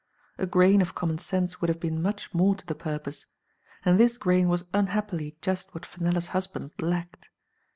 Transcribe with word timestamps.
A 0.39 0.47
grain 0.47 0.81
of 0.81 0.95
com 0.95 1.09
mon 1.09 1.19
sense 1.19 1.61
would 1.61 1.69
have 1.69 1.79
been 1.79 2.01
much 2.01 2.33
more 2.33 2.55
to 2.55 2.65
the 2.65 2.73
purpose, 2.73 3.27
and 3.85 3.99
this 3.99 4.17
grain 4.17 4.49
was 4.49 4.65
unhappily 4.73 5.37
just 5.43 5.75
what 5.75 5.85
Fenella's 5.85 6.29
husband 6.29 6.71
lacked. 6.79 7.29